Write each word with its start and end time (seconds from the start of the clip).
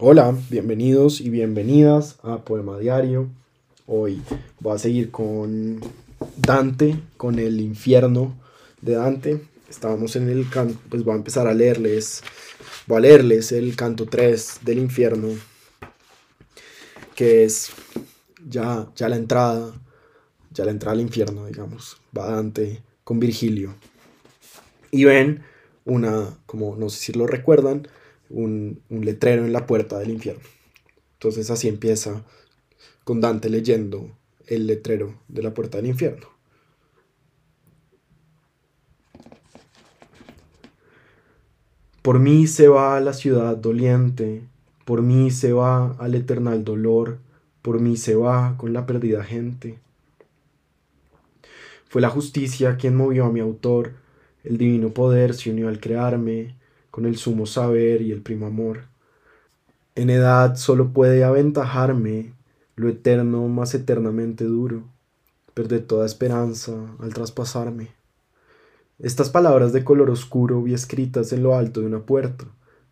Hola, 0.00 0.32
bienvenidos 0.48 1.20
y 1.20 1.28
bienvenidas 1.28 2.20
a 2.22 2.44
Poema 2.44 2.78
Diario. 2.78 3.28
Hoy 3.88 4.22
voy 4.60 4.76
a 4.76 4.78
seguir 4.78 5.10
con 5.10 5.80
Dante, 6.36 7.00
con 7.16 7.40
el 7.40 7.60
infierno 7.60 8.38
de 8.80 8.92
Dante. 8.92 9.42
Estábamos 9.68 10.14
en 10.14 10.28
el 10.28 10.48
canto, 10.48 10.78
pues 10.88 11.02
voy 11.02 11.14
a 11.14 11.16
empezar 11.16 11.48
a 11.48 11.52
leerles, 11.52 12.22
voy 12.86 12.98
a 12.98 13.00
leerles 13.00 13.50
el 13.50 13.74
canto 13.74 14.06
3 14.06 14.60
del 14.62 14.78
infierno, 14.78 15.30
que 17.16 17.42
es 17.42 17.72
ya, 18.48 18.86
ya 18.94 19.08
la 19.08 19.16
entrada, 19.16 19.74
ya 20.52 20.64
la 20.64 20.70
entrada 20.70 20.92
al 20.92 21.00
infierno, 21.00 21.46
digamos. 21.46 21.96
Va 22.16 22.30
Dante 22.30 22.82
con 23.02 23.18
Virgilio. 23.18 23.74
Y 24.92 25.02
ven 25.02 25.42
una, 25.84 26.38
como 26.46 26.76
no 26.76 26.88
sé 26.88 26.98
si 26.98 27.12
lo 27.14 27.26
recuerdan, 27.26 27.88
un, 28.30 28.82
letrero 28.88 29.44
en 29.44 29.52
la 29.52 29.66
puerta 29.66 29.98
del 29.98 30.10
infierno. 30.10 30.42
Entonces 31.14 31.50
así 31.50 31.68
empieza 31.68 32.24
con 33.04 33.20
Dante 33.20 33.48
leyendo 33.48 34.10
el 34.46 34.66
letrero 34.66 35.14
de 35.28 35.42
la 35.42 35.54
puerta 35.54 35.78
del 35.78 35.86
infierno. 35.86 36.26
Por 42.02 42.20
mí 42.20 42.46
se 42.46 42.68
va 42.68 42.96
a 42.96 43.00
la 43.00 43.12
ciudad 43.12 43.56
doliente, 43.56 44.42
por 44.84 45.02
mí 45.02 45.30
se 45.30 45.52
va 45.52 45.92
al 45.98 46.14
eternal 46.14 46.64
dolor, 46.64 47.18
por 47.60 47.80
mí 47.80 47.96
se 47.96 48.14
va 48.14 48.56
con 48.56 48.72
la 48.72 48.86
perdida 48.86 49.24
gente. 49.24 49.78
Fue 51.88 52.00
la 52.00 52.08
justicia 52.08 52.76
quien 52.76 52.96
movió 52.96 53.26
a 53.26 53.32
mi 53.32 53.40
autor, 53.40 53.92
el 54.44 54.56
divino 54.56 54.90
poder 54.90 55.34
se 55.34 55.50
unió 55.50 55.68
al 55.68 55.80
crearme, 55.80 56.54
con 56.90 57.06
el 57.06 57.16
sumo 57.16 57.46
saber 57.46 58.02
y 58.02 58.12
el 58.12 58.22
primo 58.22 58.46
amor. 58.46 58.82
En 59.94 60.10
edad 60.10 60.56
solo 60.56 60.92
puede 60.92 61.24
aventajarme 61.24 62.34
lo 62.76 62.88
eterno 62.88 63.48
más 63.48 63.74
eternamente 63.74 64.44
duro, 64.44 64.84
perder 65.54 65.84
toda 65.84 66.06
esperanza 66.06 66.72
al 67.00 67.12
traspasarme. 67.12 67.88
Estas 69.00 69.30
palabras 69.30 69.72
de 69.72 69.84
color 69.84 70.10
oscuro 70.10 70.62
vi 70.62 70.74
escritas 70.74 71.32
en 71.32 71.42
lo 71.42 71.56
alto 71.56 71.80
de 71.80 71.86
una 71.86 72.06
puerta. 72.06 72.44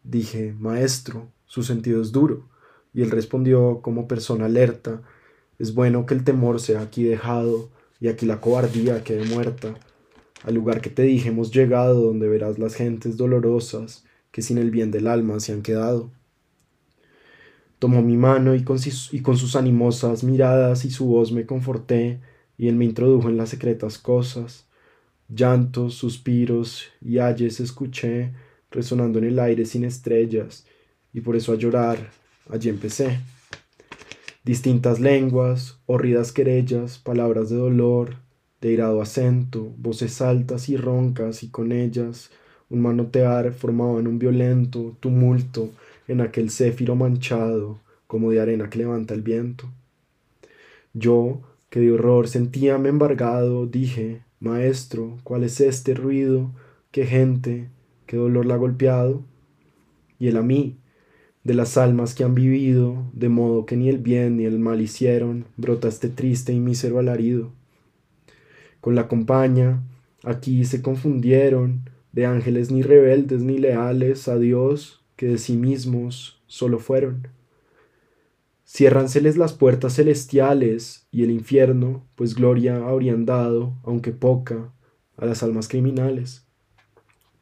Dije, 0.02 0.54
Maestro, 0.58 1.28
su 1.46 1.62
sentido 1.62 2.02
es 2.02 2.12
duro, 2.12 2.48
y 2.92 3.02
él 3.02 3.10
respondió 3.10 3.80
como 3.82 4.08
persona 4.08 4.46
alerta, 4.46 5.02
es 5.58 5.74
bueno 5.74 6.06
que 6.06 6.14
el 6.14 6.24
temor 6.24 6.60
sea 6.60 6.80
aquí 6.80 7.04
dejado, 7.04 7.70
y 8.00 8.08
aquí 8.08 8.26
la 8.26 8.40
cobardía 8.40 9.04
quede 9.04 9.24
muerta. 9.24 9.74
Al 10.46 10.54
lugar 10.54 10.80
que 10.80 10.90
te 10.90 11.02
dije 11.02 11.30
hemos 11.30 11.50
llegado, 11.50 12.00
donde 12.00 12.28
verás 12.28 12.56
las 12.60 12.76
gentes 12.76 13.16
dolorosas 13.16 14.04
que 14.30 14.42
sin 14.42 14.58
el 14.58 14.70
bien 14.70 14.92
del 14.92 15.08
alma 15.08 15.40
se 15.40 15.52
han 15.52 15.60
quedado. 15.60 16.12
Tomó 17.80 18.00
mi 18.00 18.16
mano 18.16 18.54
y 18.54 18.62
con, 18.62 18.78
y 19.10 19.20
con 19.22 19.36
sus 19.36 19.56
animosas 19.56 20.22
miradas 20.22 20.84
y 20.84 20.90
su 20.92 21.06
voz 21.06 21.32
me 21.32 21.46
conforté, 21.46 22.20
y 22.56 22.68
él 22.68 22.76
me 22.76 22.84
introdujo 22.84 23.28
en 23.28 23.36
las 23.36 23.48
secretas 23.48 23.98
cosas. 23.98 24.68
Llantos, 25.28 25.94
suspiros 25.94 26.84
y 27.00 27.18
ayes 27.18 27.58
escuché 27.58 28.32
resonando 28.70 29.18
en 29.18 29.24
el 29.24 29.40
aire 29.40 29.66
sin 29.66 29.84
estrellas, 29.84 30.64
y 31.12 31.22
por 31.22 31.34
eso 31.34 31.52
a 31.52 31.56
llorar 31.56 32.12
allí 32.48 32.68
empecé. 32.68 33.18
Distintas 34.44 35.00
lenguas, 35.00 35.80
horridas 35.86 36.30
querellas, 36.30 36.98
palabras 36.98 37.50
de 37.50 37.56
dolor, 37.56 38.25
de 38.60 38.72
irado 38.72 39.02
acento, 39.02 39.72
voces 39.78 40.20
altas 40.20 40.68
y 40.68 40.76
roncas, 40.76 41.42
y 41.42 41.48
con 41.48 41.72
ellas 41.72 42.30
un 42.68 42.80
manotear 42.80 43.52
formaban 43.52 44.06
un 44.06 44.18
violento 44.18 44.96
tumulto 45.00 45.70
en 46.08 46.20
aquel 46.20 46.50
céfiro 46.50 46.96
manchado 46.96 47.80
como 48.06 48.30
de 48.30 48.40
arena 48.40 48.70
que 48.70 48.78
levanta 48.78 49.14
el 49.14 49.22
viento. 49.22 49.68
Yo, 50.94 51.42
que 51.70 51.80
de 51.80 51.92
horror 51.92 52.28
sentíame 52.28 52.88
embargado, 52.88 53.66
dije, 53.66 54.22
Maestro, 54.40 55.18
¿cuál 55.24 55.44
es 55.44 55.60
este 55.60 55.94
ruido? 55.94 56.50
¿Qué 56.90 57.06
gente? 57.06 57.68
¿Qué 58.06 58.16
dolor 58.16 58.46
la 58.46 58.54
ha 58.54 58.58
golpeado? 58.58 59.22
Y 60.18 60.28
él 60.28 60.36
a 60.36 60.42
mí, 60.42 60.76
de 61.44 61.54
las 61.54 61.76
almas 61.76 62.14
que 62.14 62.24
han 62.24 62.34
vivido, 62.34 63.04
de 63.12 63.28
modo 63.28 63.66
que 63.66 63.76
ni 63.76 63.88
el 63.88 63.98
bien 63.98 64.36
ni 64.36 64.44
el 64.44 64.58
mal 64.58 64.80
hicieron, 64.80 65.44
brota 65.56 65.88
este 65.88 66.08
triste 66.08 66.52
y 66.52 66.60
mísero 66.60 66.98
alarido. 66.98 67.52
Con 68.86 68.94
la 68.94 69.08
compañía, 69.08 69.82
aquí 70.22 70.64
se 70.64 70.80
confundieron, 70.80 71.90
de 72.12 72.24
ángeles 72.24 72.70
ni 72.70 72.82
rebeldes 72.82 73.42
ni 73.42 73.58
leales 73.58 74.28
a 74.28 74.38
Dios, 74.38 75.04
que 75.16 75.26
de 75.26 75.38
sí 75.38 75.56
mismos 75.56 76.40
solo 76.46 76.78
fueron. 76.78 77.26
Ciérranseles 78.64 79.36
las 79.36 79.54
puertas 79.54 79.96
celestiales 79.96 81.08
y 81.10 81.24
el 81.24 81.32
infierno, 81.32 82.06
pues 82.14 82.36
gloria 82.36 82.76
habrían 82.76 83.26
dado, 83.26 83.74
aunque 83.82 84.12
poca, 84.12 84.72
a 85.16 85.26
las 85.26 85.42
almas 85.42 85.66
criminales. 85.66 86.46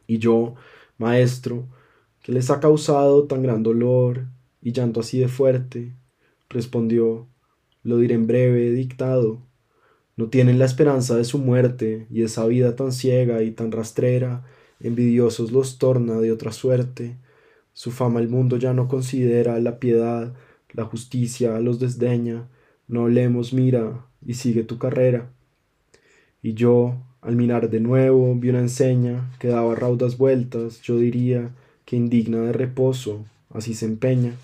Y 0.07 0.17
yo, 0.17 0.55
maestro, 0.97 1.69
que 2.23 2.33
les 2.33 2.49
ha 2.49 2.59
causado 2.59 3.27
tan 3.27 3.43
gran 3.43 3.63
dolor 3.63 4.29
y 4.63 4.73
llanto 4.73 5.01
así 5.01 5.19
de 5.19 5.29
fuerte, 5.29 5.95
respondió, 6.49 7.29
lo 7.83 7.99
diré 7.99 8.15
en 8.15 8.27
breve 8.27 8.71
dictado. 8.71 9.43
No 10.17 10.29
tienen 10.29 10.59
la 10.59 10.65
esperanza 10.65 11.17
de 11.17 11.25
su 11.25 11.39
muerte 11.39 12.07
y 12.11 12.23
esa 12.23 12.47
vida 12.47 12.77
tan 12.77 12.93
ciega 12.93 13.43
y 13.43 13.51
tan 13.51 13.73
rastrera, 13.73 14.45
envidiosos 14.81 15.51
los 15.51 15.79
torna 15.79 16.21
de 16.21 16.31
otra 16.31 16.53
suerte. 16.53 17.17
Su 17.73 17.91
fama 17.91 18.21
el 18.21 18.29
mundo 18.29 18.57
ya 18.57 18.73
no 18.73 18.87
considera 18.87 19.59
la 19.59 19.81
piedad, 19.81 20.35
la 20.73 20.85
justicia 20.85 21.59
los 21.61 21.81
desdeña, 21.81 22.49
no 22.87 23.03
hablemos, 23.03 23.53
mira, 23.53 24.07
y 24.25 24.35
sigue 24.35 24.63
tu 24.63 24.79
carrera. 24.79 25.31
Y 26.43 26.55
yo, 26.55 26.97
al 27.21 27.37
mirar 27.37 27.71
de 27.71 27.81
nuevo, 27.81 28.35
vi 28.37 28.51
una 28.51 28.61
enseña 28.61 29.31
que 29.41 29.49
daba 29.49 29.75
raudas 29.75 30.19
vueltas, 30.19 30.81
yo 30.83 30.99
diría 30.99 31.51
que 31.85 31.97
indigna 31.97 32.41
de 32.43 32.53
reposo, 32.53 33.25
así 33.51 33.75
se 33.75 33.87
empeña. 33.87 34.35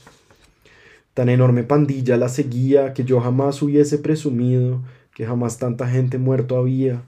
Tan 1.15 1.29
enorme 1.29 1.65
pandilla 1.65 2.17
la 2.17 2.29
seguía 2.29 2.95
que 2.95 3.05
yo 3.05 3.21
jamás 3.21 3.61
hubiese 3.63 3.99
presumido 3.99 4.81
que 5.21 5.27
jamás 5.27 5.59
tanta 5.59 5.87
gente 5.87 6.17
muerto 6.17 6.57
había. 6.57 7.03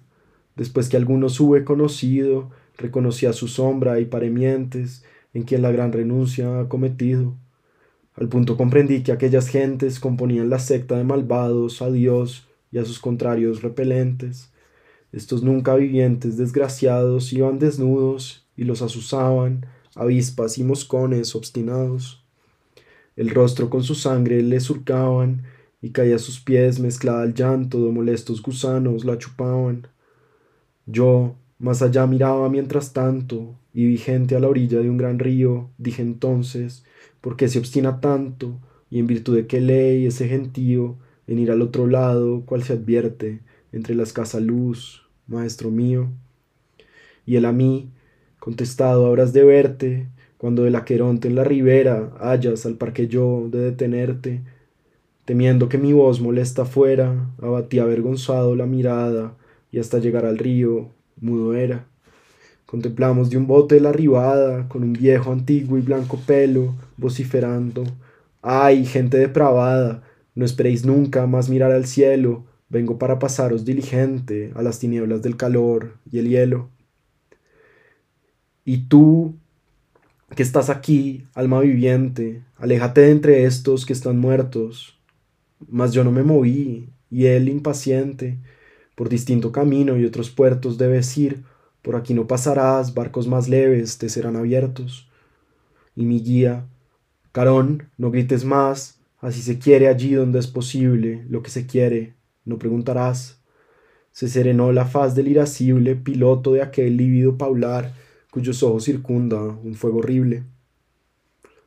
Después 0.55 0.91
que 0.91 0.99
algunos 0.99 1.41
hube 1.41 1.65
conocido, 1.65 2.51
reconocía 2.77 3.33
su 3.33 3.49
sombra 3.49 4.01
y 4.01 4.05
paremientes 4.05 5.03
en 5.33 5.45
quien 5.45 5.63
la 5.63 5.73
gran 5.73 5.93
renuncia 5.93 6.61
ha 6.61 6.69
cometido. 6.69 7.35
Al 8.15 8.29
punto 8.29 8.59
comprendí 8.59 9.03
que 9.03 9.13
aquellas 9.13 9.49
gentes 9.49 9.99
componían 9.99 10.51
la 10.51 10.59
secta 10.59 10.99
de 10.99 11.05
malvados 11.05 11.81
a 11.81 11.91
Dios 11.91 12.47
y 12.71 12.77
a 12.77 12.85
sus 12.85 12.99
contrarios 12.99 13.63
repelentes. 13.63 14.53
Estos 15.11 15.43
nunca 15.43 15.75
vivientes 15.77 16.37
desgraciados 16.37 17.33
iban 17.33 17.59
desnudos 17.59 18.47
y 18.59 18.65
los 18.65 18.83
asusaban, 18.83 19.65
avispas 19.95 20.59
y 20.59 20.65
moscones 20.65 21.35
obstinados. 21.35 22.23
El 23.17 23.31
rostro 23.31 23.71
con 23.71 23.83
su 23.83 23.95
sangre 23.95 24.43
le 24.43 24.61
surcaban 24.61 25.45
y 25.83 25.91
caía 25.91 26.17
a 26.17 26.21
sus 26.21 26.41
pies 26.41 26.79
mezclada 26.79 27.23
al 27.23 27.35
llanto 27.35 27.85
de 27.85 27.93
molestos 27.93 28.41
gusanos 28.41 29.05
la 29.05 29.19
chupaban. 29.19 29.89
Yo, 30.87 31.35
más 31.59 31.83
allá 31.83 32.07
miraba 32.07 32.49
mientras 32.49 32.93
tanto, 32.93 33.57
y 33.75 33.87
vigente 33.87 34.37
a 34.37 34.41
la 34.41 34.49
orilla 34.49 34.79
de 34.79 34.89
un 34.89 34.97
gran 34.97 35.19
río, 35.19 35.69
dije 35.79 36.03
entonces, 36.03 36.85
¿por 37.21 37.37
qué 37.37 37.49
se 37.49 37.59
obstina 37.59 38.01
tanto? 38.01 38.59
Y 38.91 39.01
en 39.01 39.07
virtud 39.07 39.35
de 39.35 39.47
qué 39.47 39.61
ley 39.61 40.07
ese 40.07 40.29
gentío 40.29 40.97
en 41.27 41.39
ir 41.39 41.51
al 41.51 41.63
otro 41.63 41.87
lado, 41.87 42.43
cual 42.47 42.63
se 42.63 42.75
advierte, 42.75 43.41
entre 43.73 43.95
la 43.95 44.03
escasa 44.03 44.39
luz, 44.41 45.03
maestro 45.27 45.71
mío. 45.71 46.11
Y 47.27 47.37
él 47.37 47.45
a 47.45 47.53
mí, 47.53 47.91
contestado 48.39 49.07
habrás 49.07 49.33
de 49.33 49.45
verte, 49.45 50.09
cuando 50.37 50.65
del 50.65 50.77
aqueronte 50.77 51.29
en 51.29 51.37
la 51.37 51.45
ribera 51.45 52.13
hayas 52.21 52.67
al 52.67 52.75
parque 52.75 53.09
yo 53.09 53.49
de 53.51 53.61
detenerte, 53.61 54.43
temiendo 55.25 55.69
que 55.69 55.79
mi 55.79 55.93
voz 55.93 56.21
molesta 56.21 56.65
fuera, 56.65 57.31
abatí 57.41 57.79
avergonzado 57.79 58.57
la 58.57 58.67
mirada, 58.67 59.35
y 59.71 59.79
hasta 59.79 59.99
llegar 59.99 60.27
al 60.27 60.39
río 60.39 60.91
mudo 61.21 61.55
era. 61.55 61.87
Contemplamos 62.67 63.31
de 63.31 63.37
un 63.37 63.47
bote 63.47 63.81
la 63.81 63.93
ribada, 63.93 64.69
con 64.69 64.83
un 64.83 64.93
viejo 64.93 65.31
antiguo 65.31 65.79
y 65.79 65.83
blanco 65.83 66.19
pelo, 66.27 66.75
vociferando. 66.97 67.85
¡Ay, 68.41 68.87
gente 68.87 69.19
depravada! 69.19 70.03
No 70.35 70.45
esperéis 70.45 70.85
nunca 70.85 71.27
más 71.27 71.51
mirar 71.51 71.73
al 71.73 71.85
cielo, 71.85 72.45
vengo 72.71 72.99
para 72.99 73.19
pasaros 73.19 73.67
diligente 73.67 74.51
a 74.55 74.63
las 74.63 74.79
tinieblas 74.79 75.21
del 75.21 75.37
calor 75.37 75.99
y 76.11 76.19
el 76.19 76.29
hielo. 76.29 76.71
Y 78.65 78.89
tú, 78.89 79.35
que 80.35 80.43
estás 80.43 80.71
aquí, 80.71 81.27
alma 81.35 81.61
viviente, 81.61 82.43
aléjate 82.57 83.03
de 83.03 83.11
entre 83.11 83.45
estos 83.45 83.85
que 83.85 83.93
están 83.93 84.19
muertos. 84.19 84.99
Mas 85.69 85.93
yo 85.93 86.05
no 86.05 86.11
me 86.13 86.23
moví, 86.23 86.89
y 87.11 87.27
él 87.27 87.49
impaciente, 87.49 88.39
por 88.95 89.09
distinto 89.09 89.53
camino 89.53 89.99
y 89.99 90.05
otros 90.05 90.31
puertos 90.31 90.79
debes 90.79 91.17
ir, 91.19 91.45
por 91.83 91.97
aquí 91.97 92.15
no 92.15 92.27
pasarás, 92.27 92.95
barcos 92.95 93.27
más 93.27 93.49
leves 93.49 93.99
te 93.99 94.09
serán 94.09 94.37
abiertos. 94.37 95.11
Y 95.97 96.05
mi 96.05 96.21
guía, 96.21 96.67
Carón, 97.33 97.91
no 97.99 98.11
grites 98.11 98.45
más, 98.45 99.01
así 99.21 99.43
se 99.43 99.59
quiere 99.59 99.89
allí 99.89 100.15
donde 100.15 100.39
es 100.39 100.47
posible, 100.47 101.25
lo 101.29 101.43
que 101.43 101.51
se 101.51 101.67
quiere, 101.67 102.15
no 102.45 102.59
preguntarás. 102.59 103.41
Se 104.13 104.29
serenó 104.29 104.73
la 104.73 104.85
faz 104.85 105.15
del 105.15 105.29
irascible 105.29 105.97
piloto 105.97 106.53
de 106.53 106.63
aquel 106.63 106.97
lívido 106.97 107.39
paular, 107.39 107.95
cuyos 108.31 108.63
ojos 108.63 108.85
circunda 108.85 109.43
un 109.43 109.75
fuego 109.75 109.99
horrible. 109.99 110.45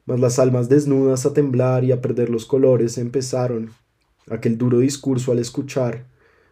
Mas 0.06 0.20
las 0.20 0.38
almas 0.40 0.70
desnudas 0.70 1.26
a 1.26 1.34
temblar 1.34 1.84
y 1.84 1.92
a 1.92 2.02
perder 2.02 2.30
los 2.30 2.46
colores 2.46 2.98
empezaron. 2.98 3.72
Aquel 4.30 4.58
duro 4.58 4.80
discurso 4.80 5.32
al 5.32 5.40
escuchar, 5.40 6.08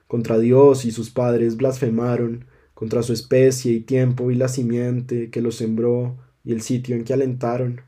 contra 0.08 0.38
Dios 0.38 0.86
y 0.86 0.92
sus 0.92 1.10
padres 1.10 1.58
blasfemaron, 1.58 2.46
contra 2.74 3.02
su 3.04 3.14
especie 3.14 3.72
y 3.74 3.80
tiempo 3.80 4.32
y 4.32 4.36
la 4.36 4.48
simiente 4.48 5.30
que 5.30 5.42
los 5.42 5.56
sembró 5.56 6.18
y 6.44 6.52
el 6.52 6.62
sitio 6.62 6.96
en 6.96 7.04
que 7.04 7.14
alentaron. 7.14 7.82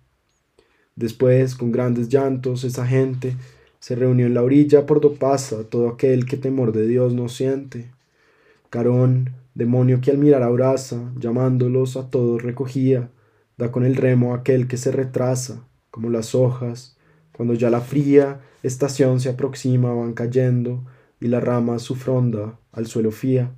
Después, 0.95 1.55
con 1.55 1.71
grandes 1.71 2.09
llantos, 2.09 2.63
esa 2.63 2.87
gente 2.87 3.35
se 3.79 3.95
reunió 3.95 4.25
en 4.25 4.33
la 4.33 4.41
orilla 4.41 4.85
por 4.85 5.01
do 5.01 5.13
pasa 5.13 5.63
todo 5.65 5.89
aquel 5.89 6.25
que 6.25 6.37
temor 6.37 6.71
de 6.71 6.87
Dios 6.87 7.13
no 7.13 7.29
siente. 7.29 7.91
Carón, 8.69 9.31
demonio 9.53 10.01
que 10.01 10.11
al 10.11 10.17
mirar 10.17 10.41
abraza, 10.41 11.11
llamándolos 11.19 11.97
a 11.97 12.09
todos 12.09 12.41
recogía, 12.41 13.11
da 13.57 13.71
con 13.71 13.85
el 13.85 13.95
remo 13.95 14.33
aquel 14.33 14.67
que 14.67 14.77
se 14.77 14.91
retrasa, 14.91 15.67
como 15.91 16.09
las 16.09 16.33
hojas, 16.33 16.94
cuando 17.35 17.53
ya 17.53 17.69
la 17.69 17.81
fría 17.81 18.41
estación 18.63 19.19
se 19.19 19.29
aproxima 19.29 19.93
van 19.93 20.13
cayendo, 20.13 20.83
y 21.19 21.27
la 21.27 21.39
rama 21.39 21.79
su 21.79 21.95
fronda 21.95 22.59
al 22.71 22.87
suelo 22.87 23.11
fía. 23.11 23.51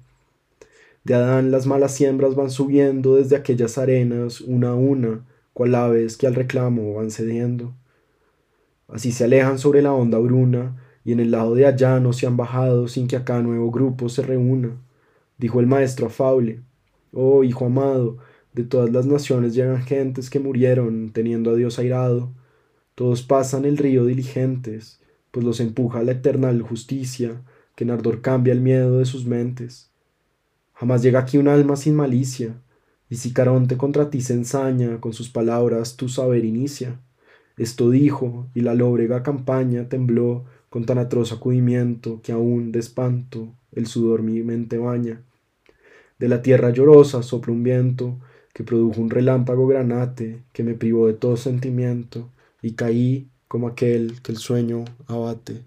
De 1.03 1.13
Adán 1.13 1.51
las 1.51 1.65
malas 1.65 1.93
siembras 1.93 2.35
van 2.35 2.49
subiendo 2.49 3.15
desde 3.15 3.35
aquellas 3.35 3.77
arenas 3.77 4.41
una 4.41 4.69
a 4.69 4.75
una, 4.75 5.25
cual 5.53 5.75
aves 5.75 6.17
que 6.17 6.27
al 6.27 6.35
reclamo 6.35 6.95
van 6.95 7.11
cediendo. 7.11 7.73
Así 8.87 9.11
se 9.11 9.23
alejan 9.23 9.59
sobre 9.59 9.81
la 9.81 9.93
honda 9.93 10.17
bruna, 10.17 10.75
y 11.03 11.13
en 11.13 11.19
el 11.19 11.31
lado 11.31 11.55
de 11.55 11.65
allá 11.65 11.99
no 11.99 12.13
se 12.13 12.27
han 12.27 12.35
bajado 12.35 12.87
sin 12.87 13.07
que 13.07 13.15
acá 13.15 13.41
nuevo 13.41 13.71
grupo 13.71 14.09
se 14.09 14.21
reúna. 14.21 14.75
Dijo 15.37 15.59
el 15.59 15.67
maestro 15.67 16.07
afable, 16.07 16.61
Oh 17.13 17.43
hijo 17.43 17.65
amado, 17.65 18.17
de 18.53 18.63
todas 18.63 18.91
las 18.91 19.05
naciones 19.05 19.55
llegan 19.55 19.81
gentes 19.83 20.29
que 20.29 20.39
murieron 20.39 21.11
teniendo 21.11 21.51
a 21.51 21.55
Dios 21.55 21.79
airado. 21.79 22.31
Todos 22.97 23.21
pasan 23.21 23.65
el 23.65 23.77
río 23.77 24.05
diligentes, 24.05 24.99
pues 25.29 25.45
los 25.45 25.59
empuja 25.59 26.01
la 26.01 26.13
eternal 26.13 26.63
justicia, 26.63 27.43
que 27.75 27.83
en 27.83 27.91
ardor 27.91 28.21
cambia 28.21 28.53
el 28.53 28.59
miedo 28.59 28.97
de 28.97 29.05
sus 29.05 29.27
mentes. 29.27 29.91
Jamás 30.73 31.03
llega 31.03 31.19
aquí 31.19 31.37
un 31.37 31.47
alma 31.47 31.75
sin 31.75 31.93
malicia, 31.93 32.55
y 33.07 33.17
si 33.17 33.33
Caronte 33.33 33.77
contra 33.77 34.09
ti 34.09 34.21
se 34.21 34.33
ensaña, 34.33 34.99
con 34.99 35.13
sus 35.13 35.29
palabras 35.29 35.95
tu 35.95 36.09
saber 36.09 36.43
inicia. 36.43 36.99
Esto 37.55 37.91
dijo, 37.91 38.47
y 38.55 38.61
la 38.61 38.73
lóbrega 38.73 39.21
campaña 39.21 39.87
tembló 39.89 40.45
con 40.71 40.85
tan 40.87 40.97
atroz 40.97 41.31
acudimiento 41.31 42.19
que 42.23 42.31
aún 42.31 42.71
de 42.71 42.79
espanto 42.79 43.53
el 43.73 43.85
sudor 43.85 44.23
mi 44.23 44.41
mente 44.41 44.79
baña. 44.79 45.21
De 46.17 46.29
la 46.29 46.41
tierra 46.41 46.71
llorosa 46.71 47.21
sopla 47.21 47.53
un 47.53 47.61
viento 47.61 48.17
que 48.55 48.63
produjo 48.63 48.99
un 48.99 49.11
relámpago 49.11 49.67
granate 49.67 50.41
que 50.51 50.63
me 50.63 50.73
privó 50.73 51.05
de 51.05 51.13
todo 51.13 51.37
sentimiento 51.37 52.31
y 52.61 52.73
caí 52.75 53.29
como 53.47 53.67
aquel 53.67 54.21
que 54.21 54.31
el 54.31 54.37
sueño 54.37 54.85
abate. 55.07 55.65